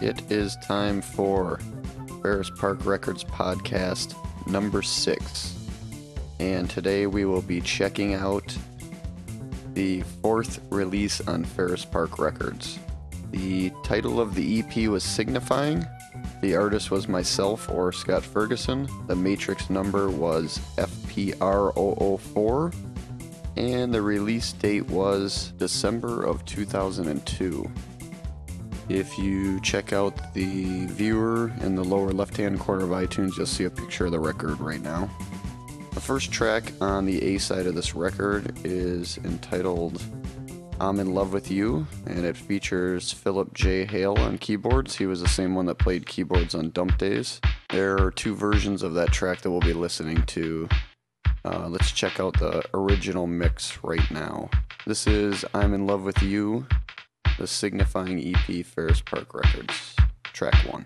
It 0.00 0.32
is 0.32 0.56
time 0.56 1.02
for 1.02 1.60
Ferris 2.22 2.48
Park 2.48 2.86
Records 2.86 3.22
podcast 3.22 4.14
number 4.46 4.80
six. 4.80 5.54
And 6.38 6.70
today 6.70 7.06
we 7.06 7.26
will 7.26 7.42
be 7.42 7.60
checking 7.60 8.14
out 8.14 8.56
the 9.74 10.00
fourth 10.22 10.60
release 10.70 11.20
on 11.20 11.44
Ferris 11.44 11.84
Park 11.84 12.18
Records. 12.18 12.78
The 13.30 13.70
title 13.84 14.22
of 14.22 14.34
the 14.34 14.60
EP 14.60 14.88
was 14.88 15.04
Signifying. 15.04 15.84
The 16.40 16.56
artist 16.56 16.90
was 16.90 17.06
myself 17.06 17.68
or 17.68 17.92
Scott 17.92 18.24
Ferguson. 18.24 18.88
The 19.06 19.16
matrix 19.16 19.68
number 19.68 20.08
was 20.08 20.60
FPR004. 20.76 22.74
And 23.58 23.92
the 23.92 24.00
release 24.00 24.52
date 24.54 24.88
was 24.88 25.52
December 25.58 26.24
of 26.24 26.42
2002. 26.46 27.70
If 28.90 29.20
you 29.20 29.60
check 29.60 29.92
out 29.92 30.34
the 30.34 30.86
viewer 30.86 31.52
in 31.60 31.76
the 31.76 31.84
lower 31.84 32.10
left 32.10 32.36
hand 32.36 32.58
corner 32.58 32.82
of 32.82 32.90
iTunes, 32.90 33.36
you'll 33.36 33.46
see 33.46 33.62
a 33.62 33.70
picture 33.70 34.06
of 34.06 34.10
the 34.10 34.18
record 34.18 34.58
right 34.58 34.82
now. 34.82 35.08
The 35.92 36.00
first 36.00 36.32
track 36.32 36.72
on 36.80 37.06
the 37.06 37.22
A 37.22 37.38
side 37.38 37.68
of 37.68 37.76
this 37.76 37.94
record 37.94 38.52
is 38.64 39.16
entitled 39.18 40.02
I'm 40.80 40.98
in 40.98 41.14
Love 41.14 41.32
with 41.32 41.52
You, 41.52 41.86
and 42.06 42.24
it 42.24 42.36
features 42.36 43.12
Philip 43.12 43.54
J. 43.54 43.84
Hale 43.84 44.18
on 44.18 44.38
keyboards. 44.38 44.96
He 44.96 45.06
was 45.06 45.20
the 45.20 45.28
same 45.28 45.54
one 45.54 45.66
that 45.66 45.78
played 45.78 46.04
keyboards 46.04 46.56
on 46.56 46.70
Dump 46.70 46.98
Days. 46.98 47.40
There 47.68 47.96
are 48.02 48.10
two 48.10 48.34
versions 48.34 48.82
of 48.82 48.94
that 48.94 49.12
track 49.12 49.42
that 49.42 49.52
we'll 49.52 49.60
be 49.60 49.72
listening 49.72 50.20
to. 50.24 50.68
Uh, 51.44 51.68
let's 51.68 51.92
check 51.92 52.18
out 52.18 52.36
the 52.40 52.64
original 52.74 53.28
mix 53.28 53.78
right 53.84 54.10
now. 54.10 54.50
This 54.84 55.06
is 55.06 55.44
I'm 55.54 55.74
in 55.74 55.86
Love 55.86 56.02
with 56.02 56.20
You 56.24 56.66
the 57.40 57.46
signifying 57.46 58.34
EP 58.34 58.66
Ferris 58.66 59.00
Park 59.00 59.32
Records, 59.32 59.96
track 60.34 60.54
one. 60.70 60.84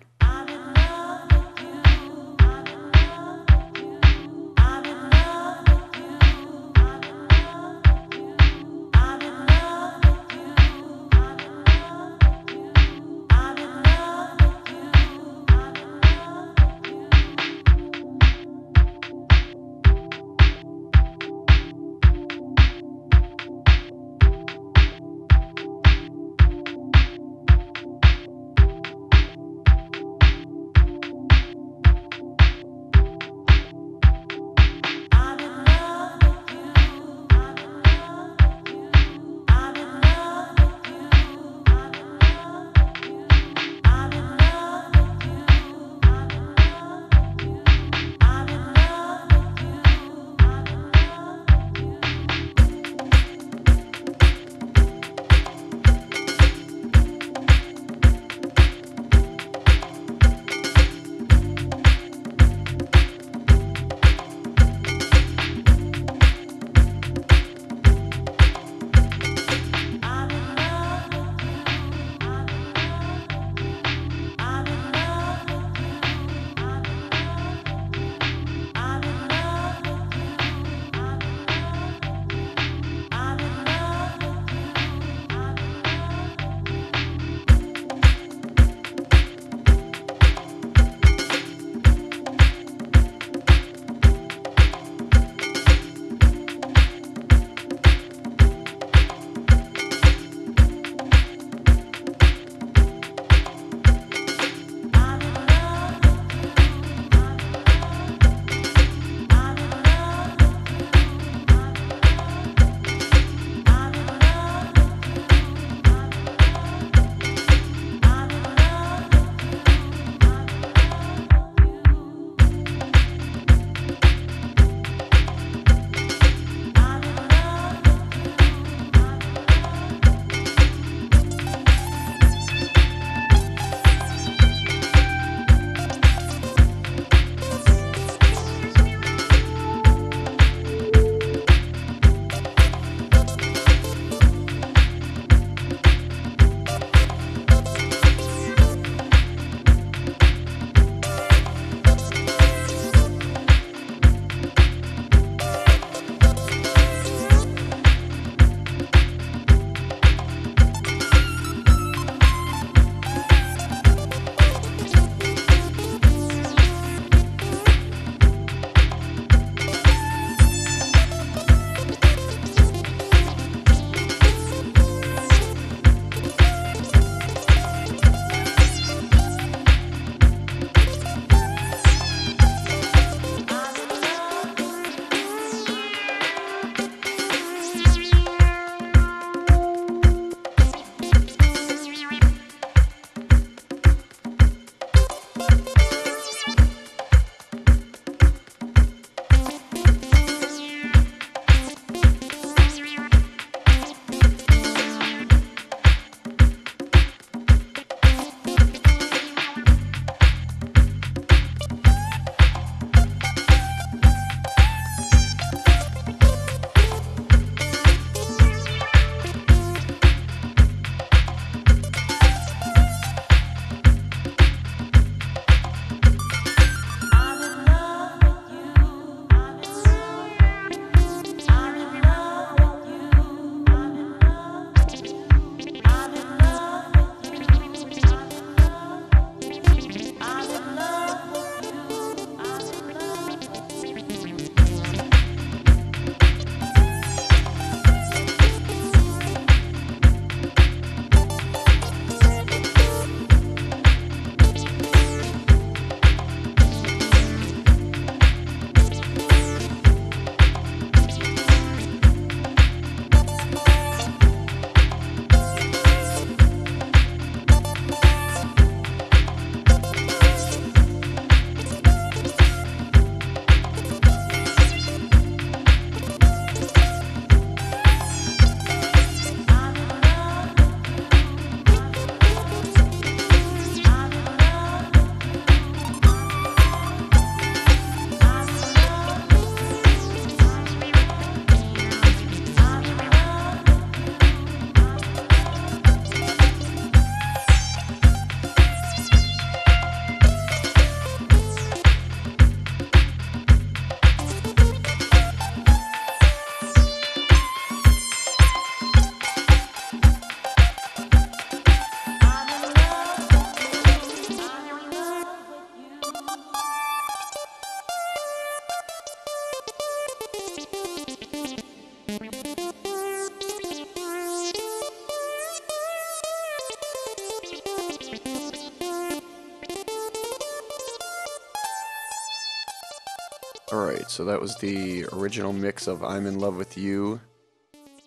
So 334.14 334.24
that 334.24 334.40
was 334.40 334.56
the 334.58 335.04
original 335.12 335.52
mix 335.52 335.88
of 335.88 336.04
I'm 336.04 336.28
in 336.28 336.38
Love 336.38 336.56
with 336.56 336.78
You. 336.78 337.20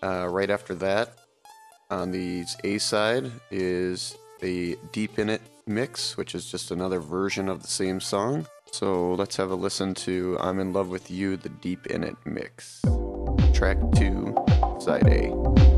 Uh, 0.01 0.25
right 0.29 0.49
after 0.49 0.73
that, 0.75 1.15
on 1.91 2.11
the 2.11 2.45
A 2.63 2.77
side, 2.77 3.29
is 3.51 4.15
the 4.39 4.77
Deep 4.93 5.19
in 5.19 5.29
It 5.29 5.41
mix, 5.65 6.15
which 6.15 6.33
is 6.33 6.49
just 6.49 6.71
another 6.71 7.01
version 7.01 7.49
of 7.49 7.61
the 7.61 7.67
same 7.67 7.99
song. 7.99 8.47
So 8.71 9.15
let's 9.15 9.35
have 9.35 9.51
a 9.51 9.55
listen 9.55 9.93
to 9.95 10.37
I'm 10.39 10.61
in 10.61 10.71
Love 10.71 10.87
with 10.87 11.11
You, 11.11 11.35
the 11.35 11.49
Deep 11.49 11.87
in 11.87 12.05
It 12.05 12.15
mix. 12.23 12.81
Track 13.53 13.77
2, 13.97 14.33
side 14.79 15.07
A. 15.07 15.76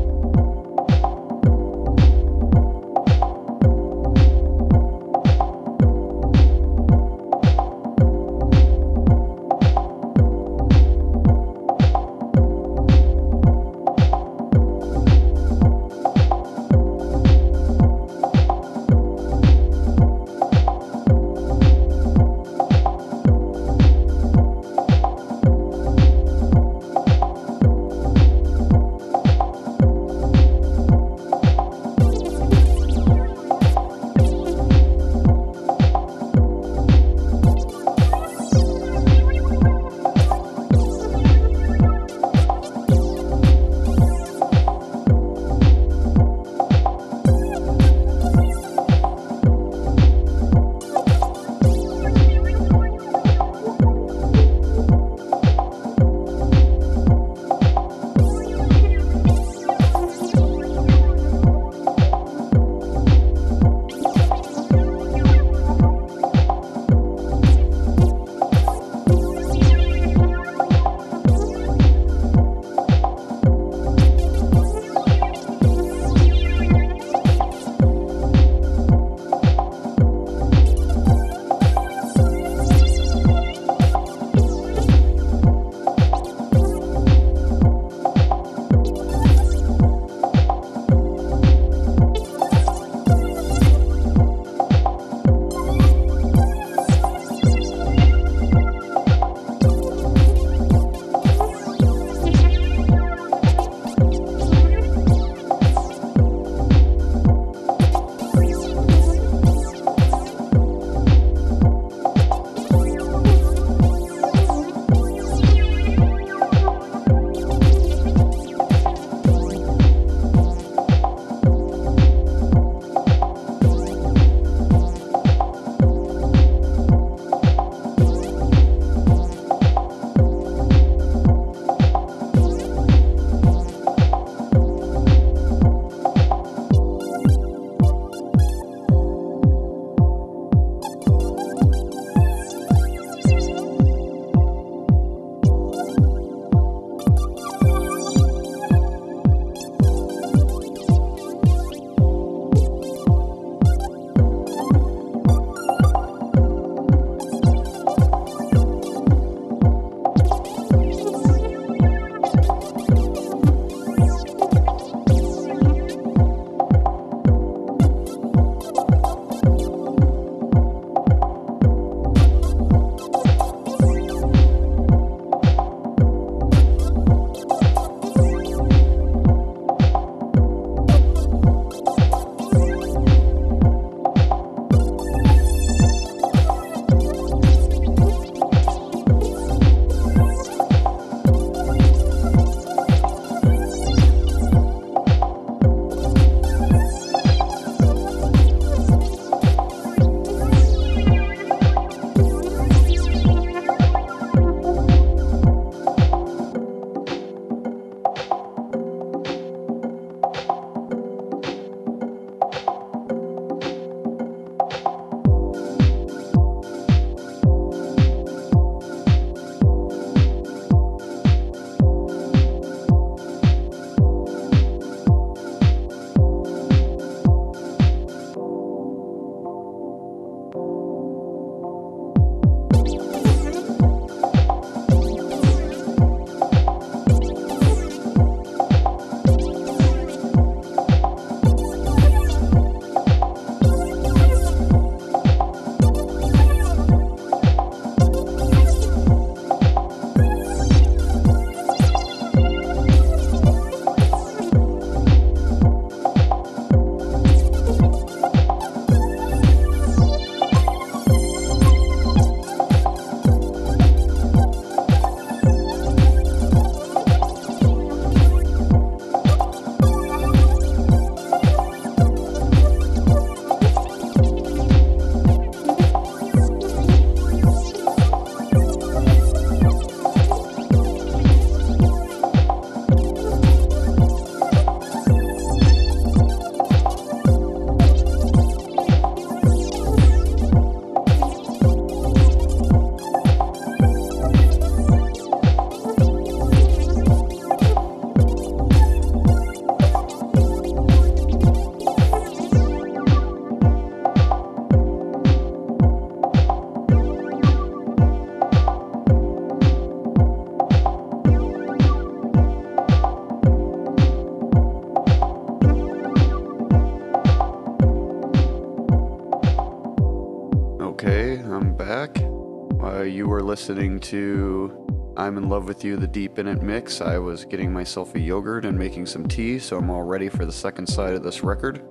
listening 323.60 324.00
to 324.00 325.12
I'm 325.18 325.36
in 325.36 325.50
Love 325.50 325.68
with 325.68 325.84
You, 325.84 325.98
the 325.98 326.06
Deep 326.06 326.38
in 326.38 326.46
It 326.46 326.62
mix. 326.62 327.02
I 327.02 327.18
was 327.18 327.44
getting 327.44 327.70
myself 327.70 328.14
a 328.14 328.18
yogurt 328.18 328.64
and 328.64 328.78
making 328.78 329.04
some 329.04 329.28
tea, 329.28 329.58
so 329.58 329.76
I'm 329.76 329.90
all 329.90 330.02
ready 330.02 330.30
for 330.30 330.46
the 330.46 330.52
second 330.52 330.86
side 330.86 331.12
of 331.12 331.22
this 331.22 331.42
record. 331.42 331.82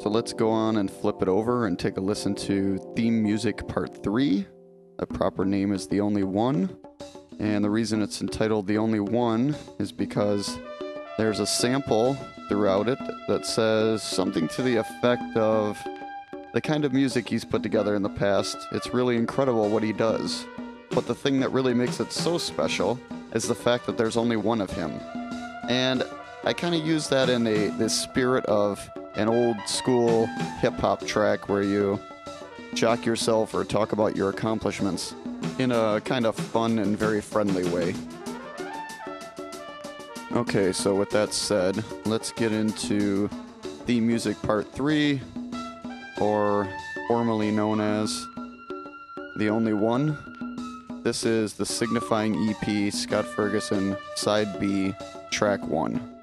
So 0.00 0.08
let's 0.08 0.32
go 0.32 0.48
on 0.48 0.78
and 0.78 0.90
flip 0.90 1.20
it 1.20 1.28
over 1.28 1.66
and 1.66 1.78
take 1.78 1.98
a 1.98 2.00
listen 2.00 2.34
to 2.36 2.78
Theme 2.96 3.22
Music 3.22 3.68
Part 3.68 4.02
3. 4.02 4.46
The 4.98 5.06
proper 5.06 5.44
name 5.44 5.70
is 5.70 5.86
The 5.86 6.00
Only 6.00 6.22
One. 6.22 6.74
And 7.38 7.62
the 7.62 7.70
reason 7.70 8.00
it's 8.00 8.22
entitled 8.22 8.66
The 8.66 8.78
Only 8.78 9.00
One 9.00 9.54
is 9.78 9.92
because 9.92 10.58
there's 11.18 11.40
a 11.40 11.46
sample 11.46 12.16
throughout 12.48 12.88
it 12.88 12.98
that 13.28 13.44
says 13.44 14.02
something 14.02 14.48
to 14.48 14.62
the 14.62 14.76
effect 14.76 15.36
of 15.36 15.76
the 16.52 16.60
kind 16.60 16.84
of 16.84 16.92
music 16.92 17.28
he's 17.28 17.44
put 17.44 17.62
together 17.62 17.94
in 17.94 18.02
the 18.02 18.08
past. 18.08 18.56
It's 18.72 18.92
really 18.94 19.16
incredible 19.16 19.68
what 19.68 19.82
he 19.82 19.92
does. 19.92 20.46
But 20.90 21.06
the 21.06 21.14
thing 21.14 21.40
that 21.40 21.50
really 21.50 21.74
makes 21.74 22.00
it 22.00 22.12
so 22.12 22.38
special 22.38 22.98
is 23.34 23.46
the 23.46 23.54
fact 23.54 23.86
that 23.86 23.98
there's 23.98 24.16
only 24.16 24.36
one 24.36 24.60
of 24.60 24.70
him. 24.70 24.90
And 25.68 26.02
I 26.44 26.52
kind 26.54 26.74
of 26.74 26.86
use 26.86 27.08
that 27.08 27.28
in 27.28 27.46
a 27.46 27.68
the 27.68 27.90
spirit 27.90 28.44
of 28.46 28.88
an 29.16 29.28
old 29.28 29.56
school 29.66 30.26
hip 30.60 30.74
hop 30.74 31.06
track 31.06 31.48
where 31.48 31.62
you 31.62 32.00
jock 32.74 33.04
yourself 33.04 33.54
or 33.54 33.64
talk 33.64 33.92
about 33.92 34.16
your 34.16 34.30
accomplishments 34.30 35.14
in 35.58 35.72
a 35.72 36.00
kind 36.04 36.24
of 36.24 36.36
fun 36.36 36.78
and 36.78 36.96
very 36.96 37.20
friendly 37.20 37.68
way. 37.70 37.94
Okay, 40.32 40.72
so 40.72 40.94
with 40.94 41.10
that 41.10 41.34
said, 41.34 41.82
let's 42.04 42.32
get 42.32 42.52
into 42.52 43.28
the 43.86 44.00
music 44.00 44.40
part 44.42 44.70
three, 44.72 45.20
or 46.20 46.68
formerly 47.06 47.50
known 47.50 47.80
as 47.80 48.26
The 49.36 49.48
Only 49.48 49.72
One. 49.72 50.16
This 51.02 51.24
is 51.24 51.54
the 51.54 51.64
signifying 51.64 52.50
EP 52.50 52.92
Scott 52.92 53.24
Ferguson 53.24 53.96
Side 54.16 54.58
B, 54.60 54.94
Track 55.30 55.66
1. 55.66 56.17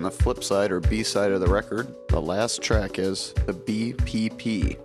On 0.00 0.04
the 0.04 0.10
flip 0.10 0.42
side 0.42 0.72
or 0.72 0.80
B 0.80 1.02
side 1.02 1.30
of 1.30 1.42
the 1.42 1.46
record, 1.46 1.94
the 2.08 2.22
last 2.22 2.62
track 2.62 2.98
is 2.98 3.34
the 3.44 3.52
BPP, 3.52 4.78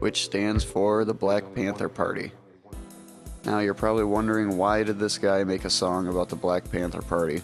which 0.00 0.24
stands 0.24 0.64
for 0.64 1.04
the 1.04 1.14
Black 1.14 1.54
Panther 1.54 1.88
Party. 1.88 2.32
Now 3.44 3.60
you're 3.60 3.74
probably 3.74 4.02
wondering 4.02 4.56
why 4.56 4.82
did 4.82 4.98
this 4.98 5.18
guy 5.18 5.44
make 5.44 5.66
a 5.66 5.70
song 5.70 6.08
about 6.08 6.28
the 6.28 6.34
Black 6.34 6.68
Panther 6.68 7.00
Party? 7.00 7.42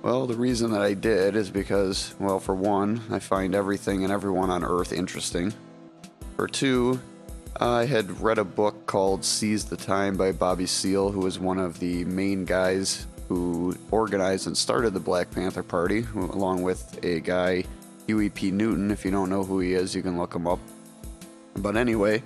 Well, 0.00 0.26
the 0.26 0.34
reason 0.34 0.70
that 0.70 0.80
I 0.80 0.94
did 0.94 1.36
is 1.36 1.50
because, 1.50 2.14
well, 2.18 2.40
for 2.40 2.54
one, 2.54 3.02
I 3.10 3.18
find 3.18 3.54
everything 3.54 4.02
and 4.02 4.10
everyone 4.10 4.48
on 4.48 4.64
Earth 4.64 4.94
interesting. 4.94 5.52
For 6.36 6.48
two, 6.48 6.98
I 7.60 7.84
had 7.84 8.22
read 8.22 8.38
a 8.38 8.44
book 8.44 8.86
called 8.86 9.26
Seize 9.26 9.66
the 9.66 9.76
Time 9.76 10.16
by 10.16 10.32
Bobby 10.32 10.64
Seale, 10.64 11.10
who 11.10 11.20
was 11.20 11.38
one 11.38 11.58
of 11.58 11.80
the 11.80 12.06
main 12.06 12.46
guys 12.46 13.06
who 13.34 13.76
organized 13.90 14.46
and 14.46 14.56
started 14.56 14.92
the 14.92 15.00
Black 15.00 15.30
Panther 15.30 15.62
Party, 15.62 16.06
along 16.14 16.62
with 16.62 17.02
a 17.02 17.20
guy, 17.20 17.64
Huey 18.06 18.28
P. 18.28 18.50
Newton. 18.50 18.90
If 18.90 19.04
you 19.04 19.10
don't 19.10 19.30
know 19.30 19.42
who 19.42 19.60
he 19.60 19.72
is, 19.72 19.94
you 19.94 20.02
can 20.02 20.18
look 20.18 20.34
him 20.34 20.46
up. 20.46 20.58
But 21.56 21.76
anyway, 21.76 22.22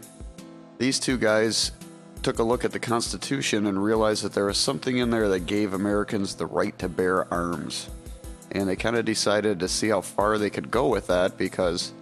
these 0.78 0.98
two 0.98 1.16
guys 1.16 1.70
took 2.22 2.40
a 2.40 2.42
look 2.42 2.64
at 2.64 2.72
the 2.72 2.80
Constitution 2.80 3.66
and 3.66 3.82
realized 3.82 4.24
that 4.24 4.32
there 4.32 4.46
was 4.46 4.58
something 4.58 4.98
in 4.98 5.10
there 5.10 5.28
that 5.28 5.46
gave 5.46 5.74
Americans 5.74 6.34
the 6.34 6.46
right 6.46 6.76
to 6.80 6.88
bear 6.88 7.32
arms. 7.32 7.88
And 8.50 8.68
they 8.68 8.76
kind 8.76 8.96
of 8.96 9.04
decided 9.04 9.60
to 9.60 9.68
see 9.68 9.88
how 9.88 10.00
far 10.00 10.38
they 10.38 10.50
could 10.50 10.70
go 10.70 10.88
with 10.88 11.06
that 11.06 11.38
because 11.38 11.92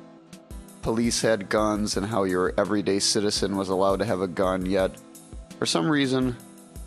police 0.81 1.21
had 1.21 1.51
guns 1.51 1.97
and 1.99 2.07
how 2.07 2.25
your 2.25 2.55
everyday 2.57 3.01
citizen 3.01 3.57
was 3.57 3.69
allowed 3.69 3.99
to 3.99 4.07
have 4.07 4.23
a 4.23 4.29
gun, 4.29 4.65
yet 4.65 4.93
for 5.59 5.67
some 5.67 5.91
reason 5.91 6.37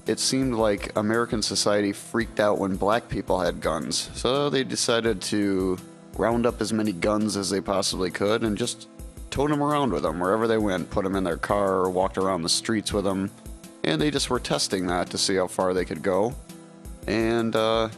it 0.07 0.19
seemed 0.19 0.55
like 0.55 0.95
American 0.95 1.41
society 1.41 1.91
freaked 1.91 2.39
out 2.39 2.59
when 2.59 2.75
black 2.77 3.09
people 3.09 3.39
had 3.39 3.59
guns. 3.59 4.09
So 4.13 4.49
they 4.49 4.63
decided 4.63 5.21
to 5.23 5.77
round 6.15 6.45
up 6.45 6.61
as 6.61 6.71
many 6.73 6.93
guns 6.93 7.35
as 7.35 7.49
they 7.49 7.61
possibly 7.61 8.09
could 8.09 8.43
and 8.43 8.57
just 8.57 8.87
tote 9.29 9.49
them 9.49 9.61
around 9.61 9.91
with 9.91 10.03
them 10.03 10.19
wherever 10.19 10.47
they 10.47 10.57
went, 10.57 10.89
put 10.89 11.03
them 11.03 11.15
in 11.15 11.23
their 11.23 11.37
car 11.37 11.75
or 11.75 11.89
walked 11.89 12.17
around 12.17 12.41
the 12.41 12.49
streets 12.49 12.93
with 12.93 13.03
them. 13.03 13.29
And 13.83 14.01
they 14.01 14.09
just 14.09 14.29
were 14.29 14.39
testing 14.39 14.87
that 14.87 15.09
to 15.11 15.17
see 15.17 15.35
how 15.35 15.47
far 15.47 15.73
they 15.73 15.85
could 15.85 16.01
go. 16.01 16.33
And 17.05 17.55
uh, 17.55 17.89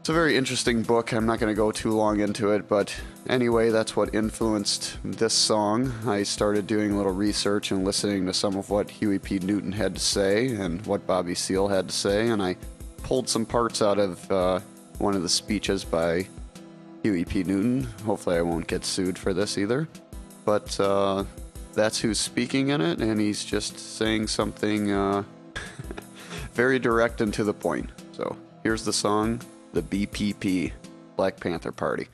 it's 0.00 0.08
a 0.08 0.12
very 0.12 0.36
interesting 0.36 0.82
book. 0.82 1.12
I'm 1.12 1.26
not 1.26 1.40
going 1.40 1.52
to 1.52 1.56
go 1.56 1.72
too 1.72 1.92
long 1.92 2.20
into 2.20 2.52
it, 2.52 2.68
but 2.68 2.94
anyway, 3.28 3.70
that's 3.70 3.96
what 3.96 4.14
influenced 4.14 4.98
this 5.04 5.34
song. 5.34 5.92
I 6.06 6.22
started 6.22 6.66
doing 6.66 6.92
a 6.92 6.96
little 6.96 7.12
research 7.12 7.70
and 7.70 7.84
listening 7.84 8.26
to 8.26 8.32
some 8.32 8.56
of 8.56 8.70
what 8.70 8.90
Huey 8.90 9.18
P. 9.18 9.38
Newton 9.38 9.72
had 9.72 9.94
to 9.94 10.00
say 10.00 10.48
and 10.48 10.84
what 10.86 11.06
Bobby 11.06 11.34
Seale 11.34 11.68
had 11.68 11.88
to 11.88 11.94
say, 11.94 12.28
and 12.28 12.42
I 12.42 12.56
pulled 13.02 13.28
some 13.28 13.46
parts 13.46 13.82
out 13.82 13.98
of 13.98 14.30
uh, 14.30 14.60
one 14.98 15.14
of 15.14 15.22
the 15.22 15.28
speeches 15.28 15.84
by 15.84 16.26
Huey 17.02 17.24
P. 17.24 17.44
Newton. 17.44 17.84
Hopefully, 18.04 18.36
I 18.36 18.42
won't 18.42 18.66
get 18.66 18.84
sued 18.84 19.18
for 19.18 19.32
this 19.32 19.58
either. 19.58 19.88
But 20.44 20.78
uh, 20.80 21.24
that's 21.74 22.00
who's 22.00 22.18
speaking 22.18 22.68
in 22.68 22.80
it, 22.80 23.00
and 23.00 23.20
he's 23.20 23.44
just 23.44 23.78
saying 23.78 24.26
something 24.28 24.90
uh, 24.90 25.22
very 26.54 26.78
direct 26.78 27.20
and 27.20 27.32
to 27.34 27.44
the 27.44 27.54
point. 27.54 27.90
So 28.12 28.36
here's 28.62 28.84
the 28.84 28.92
song 28.92 29.40
the 29.72 29.82
BPP, 29.82 30.72
Black 31.16 31.38
Panther 31.38 31.72
Party. 31.72 32.08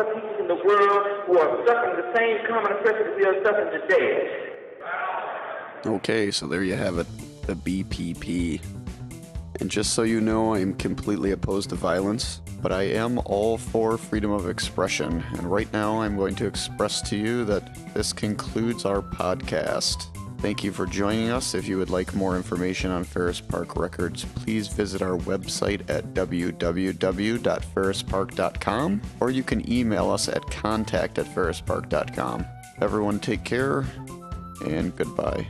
Other 0.00 0.14
people 0.14 0.36
in 0.38 0.48
the 0.48 0.54
world 0.54 1.06
who 1.26 1.38
are 1.38 1.66
suffering 1.66 1.96
the 1.96 2.16
same 2.16 2.46
common 2.46 2.72
oppression 2.72 3.14
we 3.16 3.24
are 3.24 3.42
suffering 3.44 3.80
today. 3.80 4.46
Okay, 5.86 6.30
so 6.30 6.46
there 6.46 6.62
you 6.62 6.74
have 6.74 6.98
it, 6.98 7.06
the 7.46 7.54
BPP. 7.54 8.60
And 9.60 9.70
just 9.70 9.92
so 9.92 10.02
you 10.02 10.20
know, 10.20 10.54
I'm 10.54 10.74
completely 10.74 11.32
opposed 11.32 11.70
to 11.70 11.74
violence, 11.74 12.40
but 12.62 12.72
I 12.72 12.82
am 12.82 13.20
all 13.26 13.58
for 13.58 13.98
freedom 13.98 14.30
of 14.30 14.48
expression. 14.48 15.22
And 15.32 15.50
right 15.50 15.70
now, 15.72 16.00
I'm 16.00 16.16
going 16.16 16.34
to 16.36 16.46
express 16.46 17.02
to 17.10 17.16
you 17.16 17.44
that 17.44 17.94
this 17.94 18.12
concludes 18.12 18.84
our 18.86 19.02
podcast. 19.02 20.06
Thank 20.40 20.64
you 20.64 20.72
for 20.72 20.86
joining 20.86 21.28
us. 21.28 21.54
If 21.54 21.68
you 21.68 21.76
would 21.76 21.90
like 21.90 22.14
more 22.14 22.34
information 22.34 22.90
on 22.90 23.04
Ferris 23.04 23.42
Park 23.42 23.76
Records, 23.76 24.24
please 24.24 24.68
visit 24.68 25.02
our 25.02 25.18
website 25.18 25.82
at 25.90 26.14
www.ferrispark.com 26.14 29.02
or 29.20 29.30
you 29.30 29.42
can 29.42 29.70
email 29.70 30.10
us 30.10 30.28
at 30.28 30.50
contact 30.50 31.18
at 31.18 31.26
ferrispark.com. 31.26 32.46
Everyone 32.80 33.20
take 33.20 33.44
care 33.44 33.84
and 34.64 34.96
goodbye. 34.96 35.46